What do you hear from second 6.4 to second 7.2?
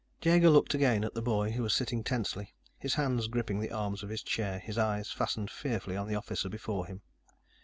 before him.